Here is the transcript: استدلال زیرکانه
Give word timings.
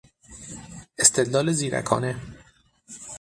استدلال 0.99 1.51
زیرکانه 1.51 2.15